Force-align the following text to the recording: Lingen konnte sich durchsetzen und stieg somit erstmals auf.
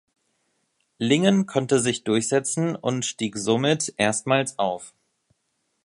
Lingen 0.97 1.45
konnte 1.45 1.79
sich 1.79 2.03
durchsetzen 2.03 2.75
und 2.75 3.05
stieg 3.05 3.37
somit 3.37 3.93
erstmals 3.97 4.57
auf. 4.57 4.95